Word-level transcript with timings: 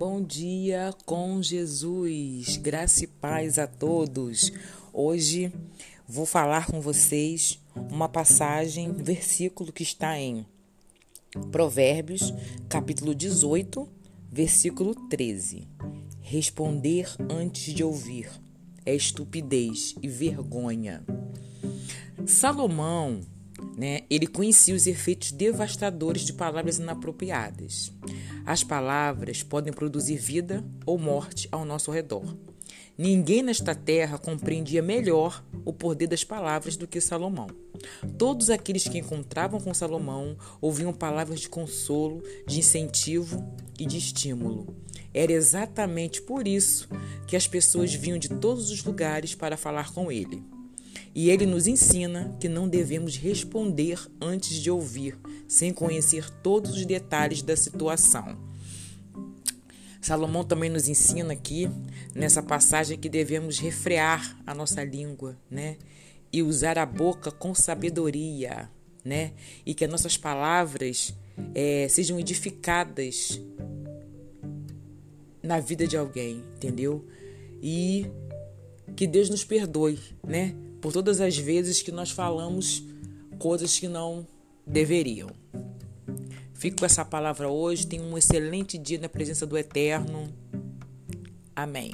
Bom 0.00 0.22
dia 0.22 0.94
com 1.04 1.42
Jesus, 1.42 2.56
graça 2.56 3.04
e 3.04 3.06
paz 3.06 3.58
a 3.58 3.66
todos. 3.66 4.50
Hoje 4.94 5.52
vou 6.08 6.24
falar 6.24 6.64
com 6.68 6.80
vocês 6.80 7.60
uma 7.76 8.08
passagem, 8.08 8.94
versículo 8.94 9.70
que 9.70 9.82
está 9.82 10.18
em 10.18 10.46
Provérbios, 11.52 12.32
capítulo 12.66 13.14
18, 13.14 13.86
versículo 14.32 14.94
13. 15.10 15.68
Responder 16.22 17.06
antes 17.28 17.74
de 17.74 17.84
ouvir 17.84 18.30
é 18.86 18.94
estupidez 18.94 19.94
e 20.00 20.08
vergonha. 20.08 21.04
Salomão, 22.24 23.20
né, 23.76 24.00
ele 24.08 24.26
conhecia 24.26 24.74
os 24.74 24.86
efeitos 24.86 25.30
devastadores 25.30 26.22
de 26.22 26.32
palavras 26.32 26.78
inapropriadas. 26.78 27.92
As 28.50 28.64
palavras 28.64 29.44
podem 29.44 29.72
produzir 29.72 30.16
vida 30.16 30.64
ou 30.84 30.98
morte 30.98 31.48
ao 31.52 31.64
nosso 31.64 31.92
redor. 31.92 32.36
Ninguém 32.98 33.44
nesta 33.44 33.76
terra 33.76 34.18
compreendia 34.18 34.82
melhor 34.82 35.44
o 35.64 35.72
poder 35.72 36.08
das 36.08 36.24
palavras 36.24 36.76
do 36.76 36.88
que 36.88 37.00
Salomão. 37.00 37.46
Todos 38.18 38.50
aqueles 38.50 38.88
que 38.88 38.98
encontravam 38.98 39.60
com 39.60 39.72
Salomão 39.72 40.36
ouviam 40.60 40.92
palavras 40.92 41.38
de 41.38 41.48
consolo, 41.48 42.24
de 42.44 42.58
incentivo 42.58 43.48
e 43.78 43.86
de 43.86 43.96
estímulo. 43.96 44.74
Era 45.14 45.30
exatamente 45.30 46.20
por 46.20 46.48
isso 46.48 46.88
que 47.28 47.36
as 47.36 47.46
pessoas 47.46 47.94
vinham 47.94 48.18
de 48.18 48.30
todos 48.30 48.68
os 48.72 48.82
lugares 48.82 49.32
para 49.32 49.56
falar 49.56 49.94
com 49.94 50.10
ele. 50.10 50.42
E 51.14 51.28
ele 51.30 51.46
nos 51.46 51.66
ensina 51.66 52.36
que 52.38 52.48
não 52.48 52.68
devemos 52.68 53.16
responder 53.16 53.98
antes 54.20 54.56
de 54.56 54.70
ouvir, 54.70 55.18
sem 55.48 55.72
conhecer 55.72 56.30
todos 56.42 56.72
os 56.72 56.86
detalhes 56.86 57.42
da 57.42 57.56
situação. 57.56 58.38
Salomão 60.00 60.44
também 60.44 60.70
nos 60.70 60.88
ensina 60.88 61.32
aqui, 61.32 61.68
nessa 62.14 62.42
passagem, 62.42 62.98
que 62.98 63.08
devemos 63.08 63.58
refrear 63.58 64.40
a 64.46 64.54
nossa 64.54 64.82
língua, 64.82 65.36
né? 65.50 65.76
E 66.32 66.42
usar 66.42 66.78
a 66.78 66.86
boca 66.86 67.30
com 67.30 67.54
sabedoria, 67.54 68.70
né? 69.04 69.32
E 69.66 69.74
que 69.74 69.84
as 69.84 69.90
nossas 69.90 70.16
palavras 70.16 71.14
é, 71.54 71.86
sejam 71.88 72.18
edificadas 72.18 73.40
na 75.42 75.60
vida 75.60 75.86
de 75.86 75.96
alguém, 75.96 76.44
entendeu? 76.56 77.04
E 77.62 78.06
que 78.96 79.06
Deus 79.06 79.28
nos 79.28 79.44
perdoe, 79.44 79.98
né? 80.26 80.54
Por 80.80 80.92
todas 80.92 81.20
as 81.20 81.36
vezes 81.36 81.82
que 81.82 81.92
nós 81.92 82.10
falamos 82.10 82.82
coisas 83.38 83.78
que 83.78 83.88
não 83.88 84.26
deveriam. 84.66 85.30
Fico 86.54 86.78
com 86.78 86.84
essa 86.84 87.04
palavra 87.04 87.48
hoje. 87.48 87.86
Tenha 87.86 88.02
um 88.02 88.16
excelente 88.16 88.76
dia 88.76 88.98
na 88.98 89.08
presença 89.08 89.46
do 89.46 89.56
Eterno. 89.56 90.32
Amém. 91.56 91.92